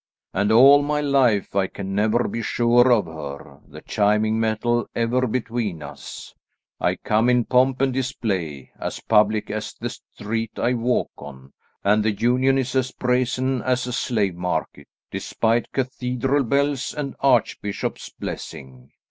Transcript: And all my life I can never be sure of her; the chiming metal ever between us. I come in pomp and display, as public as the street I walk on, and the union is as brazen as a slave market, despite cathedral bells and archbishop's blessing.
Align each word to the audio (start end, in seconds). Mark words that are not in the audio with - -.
And 0.33 0.51
all 0.51 0.81
my 0.81 0.99
life 0.99 1.55
I 1.55 1.67
can 1.67 1.93
never 1.93 2.27
be 2.27 2.41
sure 2.41 2.91
of 2.91 3.05
her; 3.05 3.59
the 3.67 3.81
chiming 3.81 4.39
metal 4.39 4.87
ever 4.95 5.27
between 5.27 5.83
us. 5.83 6.33
I 6.79 6.95
come 6.95 7.29
in 7.29 7.45
pomp 7.45 7.81
and 7.81 7.93
display, 7.93 8.71
as 8.79 8.99
public 9.01 9.51
as 9.51 9.75
the 9.75 9.91
street 9.91 10.57
I 10.57 10.73
walk 10.73 11.11
on, 11.19 11.53
and 11.83 12.03
the 12.03 12.13
union 12.13 12.57
is 12.57 12.75
as 12.75 12.91
brazen 12.91 13.61
as 13.61 13.85
a 13.85 13.93
slave 13.93 14.35
market, 14.35 14.87
despite 15.11 15.71
cathedral 15.71 16.45
bells 16.45 16.95
and 16.95 17.15
archbishop's 17.21 18.09
blessing. 18.09 18.89